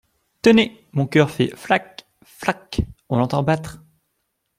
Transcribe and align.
Tenez, 0.41 0.83
mon 0.93 1.05
cœur 1.05 1.29
fait 1.29 1.55
flac! 1.55 2.07
flac! 2.23 2.81
on 3.09 3.19
l’entend 3.19 3.43
battre! 3.43 3.83